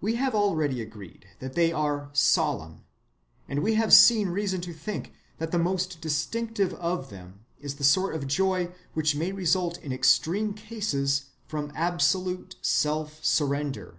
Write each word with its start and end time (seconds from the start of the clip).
We 0.00 0.16
have 0.16 0.34
already 0.34 0.82
agreed 0.82 1.26
that 1.38 1.52
they 1.52 1.70
are 1.70 2.10
solemn; 2.12 2.84
and 3.48 3.62
we 3.62 3.74
have 3.74 3.92
seen 3.94 4.30
reason 4.30 4.60
to 4.62 4.72
think 4.72 5.12
that 5.38 5.52
the 5.52 5.58
most 5.60 6.00
distinctive 6.00 6.74
of 6.74 7.10
them 7.10 7.44
is 7.60 7.76
the 7.76 7.84
sort 7.84 8.16
of 8.16 8.26
joy 8.26 8.74
which 8.92 9.14
may 9.14 9.30
result 9.30 9.78
in 9.78 9.92
extreme 9.92 10.52
cases 10.52 11.26
from 11.46 11.70
absolute 11.76 12.56
self‐surrender. 12.60 13.98